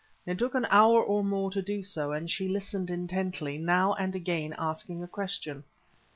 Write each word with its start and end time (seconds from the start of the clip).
It 0.25 0.39
took 0.39 0.55
an 0.55 0.65
hour 0.71 0.99
or 0.99 1.23
more 1.23 1.51
to 1.51 1.61
do 1.61 1.83
so, 1.83 2.11
and 2.11 2.27
she 2.27 2.47
listened 2.47 2.89
intently, 2.89 3.59
now 3.59 3.93
and 3.93 4.15
again 4.15 4.55
asking 4.57 5.03
a 5.03 5.07
question. 5.07 5.63